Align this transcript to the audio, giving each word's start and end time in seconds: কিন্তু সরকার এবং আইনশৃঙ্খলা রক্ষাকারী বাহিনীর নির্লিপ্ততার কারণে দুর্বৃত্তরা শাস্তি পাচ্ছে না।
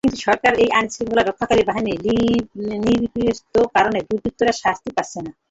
কিন্তু 0.03 0.17
সরকার 0.25 0.51
এবং 0.55 0.71
আইনশৃঙ্খলা 0.77 1.23
রক্ষাকারী 1.23 1.63
বাহিনীর 1.69 1.99
নির্লিপ্ততার 2.83 3.67
কারণে 3.75 3.99
দুর্বৃত্তরা 4.07 4.53
শাস্তি 4.61 4.89
পাচ্ছে 4.95 5.19
না। 5.25 5.31